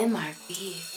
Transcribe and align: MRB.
MRB. 0.00 0.89